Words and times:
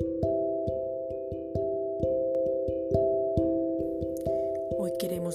Thank 0.00 0.24
you. 0.24 0.33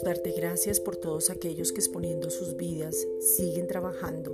Darte 0.04 0.32
gracias 0.32 0.80
por 0.80 0.96
todos 0.96 1.30
aquellos 1.30 1.74
que 1.74 1.80
exponiendo 1.80 2.30
sus 2.30 2.56
vidas 2.56 2.96
siguen 3.20 3.68
trabajando, 3.68 4.34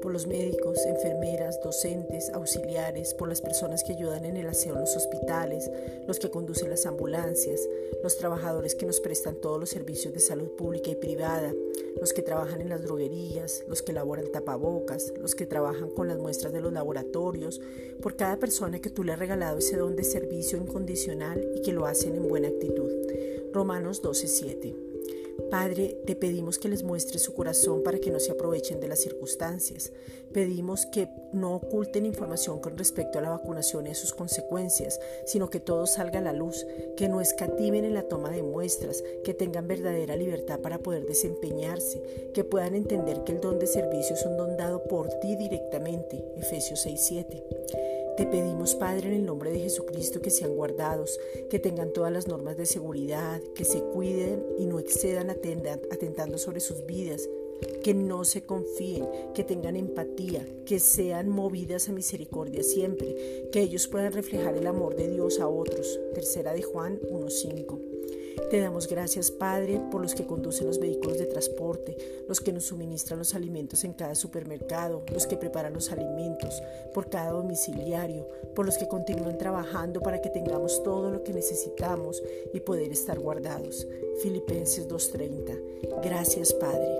por 0.00 0.10
los 0.10 0.26
médicos, 0.26 0.78
enfermeras, 0.86 1.60
docentes, 1.62 2.30
auxiliares, 2.30 3.12
por 3.14 3.28
las 3.28 3.42
personas 3.42 3.84
que 3.84 3.92
ayudan 3.92 4.24
en 4.24 4.38
el 4.38 4.48
aseo 4.48 4.74
en 4.74 4.80
los 4.80 4.96
hospitales, 4.96 5.70
los 6.06 6.18
que 6.18 6.30
conducen 6.30 6.70
las 6.70 6.86
ambulancias, 6.86 7.60
los 8.02 8.16
trabajadores 8.16 8.74
que 8.74 8.86
nos 8.86 9.00
prestan 9.00 9.36
todos 9.36 9.60
los 9.60 9.68
servicios 9.68 10.14
de 10.14 10.20
salud 10.20 10.48
pública 10.56 10.90
y 10.90 10.94
privada, 10.94 11.52
los 12.00 12.12
que 12.14 12.22
trabajan 12.22 12.62
en 12.62 12.70
las 12.70 12.82
droguerías, 12.82 13.64
los 13.68 13.82
que 13.82 13.92
elaboran 13.92 14.32
tapabocas, 14.32 15.12
los 15.20 15.34
que 15.34 15.46
trabajan 15.46 15.90
con 15.90 16.08
las 16.08 16.18
muestras 16.18 16.54
de 16.54 16.62
los 16.62 16.72
laboratorios, 16.72 17.60
por 18.00 18.16
cada 18.16 18.38
persona 18.38 18.80
que 18.80 18.90
tú 18.90 19.04
le 19.04 19.12
has 19.12 19.18
regalado 19.18 19.58
ese 19.58 19.76
don 19.76 19.94
de 19.94 20.04
servicio 20.04 20.56
incondicional 20.56 21.46
y 21.54 21.60
que 21.60 21.72
lo 21.72 21.84
hacen 21.84 22.16
en 22.16 22.28
buena 22.28 22.48
actitud. 22.48 22.90
Romanos 23.52 24.02
12:7. 24.02 24.91
Padre, 25.50 25.96
te 26.06 26.16
pedimos 26.16 26.58
que 26.58 26.68
les 26.68 26.82
muestres 26.82 27.22
su 27.22 27.34
corazón 27.34 27.82
para 27.82 27.98
que 27.98 28.10
no 28.10 28.20
se 28.20 28.32
aprovechen 28.32 28.80
de 28.80 28.88
las 28.88 29.00
circunstancias. 29.00 29.92
Pedimos 30.32 30.86
que 30.86 31.08
no 31.32 31.54
oculten 31.54 32.06
información 32.06 32.60
con 32.60 32.76
respecto 32.78 33.18
a 33.18 33.22
la 33.22 33.30
vacunación 33.30 33.86
y 33.86 33.94
sus 33.94 34.14
consecuencias, 34.14 34.98
sino 35.26 35.50
que 35.50 35.60
todo 35.60 35.86
salga 35.86 36.20
a 36.20 36.22
la 36.22 36.32
luz, 36.32 36.66
que 36.96 37.08
no 37.08 37.20
escatimen 37.20 37.84
en 37.84 37.94
la 37.94 38.08
toma 38.08 38.30
de 38.30 38.42
muestras, 38.42 39.02
que 39.24 39.34
tengan 39.34 39.68
verdadera 39.68 40.16
libertad 40.16 40.60
para 40.60 40.78
poder 40.78 41.06
desempeñarse, 41.06 42.30
que 42.34 42.44
puedan 42.44 42.74
entender 42.74 43.24
que 43.24 43.32
el 43.32 43.40
don 43.40 43.58
de 43.58 43.66
servicio 43.66 44.16
es 44.16 44.24
un 44.24 44.36
don 44.36 44.56
dado 44.56 44.84
por 44.84 45.08
ti 45.20 45.36
directamente. 45.36 46.24
Efesios 46.36 46.86
6:7. 46.86 47.91
Te 48.16 48.26
pedimos, 48.26 48.74
Padre, 48.74 49.08
en 49.08 49.14
el 49.14 49.24
nombre 49.24 49.50
de 49.50 49.60
Jesucristo, 49.60 50.20
que 50.20 50.30
sean 50.30 50.54
guardados, 50.54 51.18
que 51.48 51.58
tengan 51.58 51.94
todas 51.94 52.12
las 52.12 52.28
normas 52.28 52.58
de 52.58 52.66
seguridad, 52.66 53.40
que 53.54 53.64
se 53.64 53.80
cuiden 53.80 54.44
y 54.58 54.66
no 54.66 54.78
excedan 54.78 55.30
atentando 55.30 56.36
sobre 56.36 56.60
sus 56.60 56.84
vidas, 56.84 57.30
que 57.82 57.94
no 57.94 58.24
se 58.24 58.42
confíen, 58.42 59.08
que 59.34 59.44
tengan 59.44 59.76
empatía, 59.76 60.46
que 60.66 60.78
sean 60.78 61.30
movidas 61.30 61.88
a 61.88 61.92
misericordia 61.92 62.62
siempre, 62.62 63.48
que 63.50 63.62
ellos 63.62 63.88
puedan 63.88 64.12
reflejar 64.12 64.56
el 64.56 64.66
amor 64.66 64.94
de 64.94 65.08
Dios 65.08 65.40
a 65.40 65.48
otros. 65.48 65.98
Tercera 66.12 66.52
de 66.52 66.62
Juan 66.62 67.00
1.5. 67.00 67.78
Te 68.50 68.60
damos 68.60 68.88
gracias, 68.88 69.30
Padre, 69.30 69.80
por 69.90 70.02
los 70.02 70.14
que 70.14 70.26
conducen 70.26 70.66
los 70.66 70.78
vehículos 70.78 71.18
de 71.18 71.26
transporte, 71.26 71.96
los 72.28 72.40
que 72.40 72.52
nos 72.52 72.64
suministran 72.64 73.18
los 73.18 73.34
alimentos 73.34 73.84
en 73.84 73.92
cada 73.92 74.14
supermercado, 74.14 75.02
los 75.12 75.26
que 75.26 75.36
preparan 75.36 75.72
los 75.72 75.90
alimentos, 75.90 76.62
por 76.94 77.08
cada 77.08 77.30
domiciliario, 77.30 78.28
por 78.54 78.66
los 78.66 78.78
que 78.78 78.88
continúan 78.88 79.38
trabajando 79.38 80.00
para 80.00 80.20
que 80.20 80.30
tengamos 80.30 80.82
todo 80.82 81.10
lo 81.10 81.22
que 81.22 81.32
necesitamos 81.32 82.22
y 82.52 82.60
poder 82.60 82.92
estar 82.92 83.18
guardados. 83.18 83.86
Filipenses 84.22 84.88
2.30. 84.88 86.02
Gracias, 86.02 86.52
Padre. 86.52 86.98